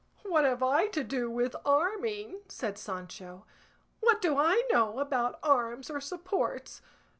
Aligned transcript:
"What 0.23 0.45
have 0.45 0.63
I 0.63 0.87
to 0.87 1.03
do 1.03 1.29
with 1.29 1.55
arming?" 1.63 2.39
said 2.47 2.79
Sancho. 2.79 3.45
"What 3.99 4.19
do 4.19 4.35
I 4.35 4.63
know 4.71 4.97
about 4.97 5.37
arms 5.43 5.91
or 5.91 6.01
supports? 6.01 6.81